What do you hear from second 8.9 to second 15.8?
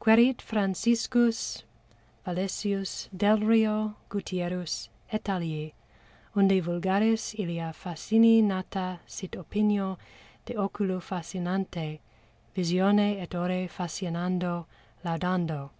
sit opinio de oculo fascinante visione et ore fascinando laudando."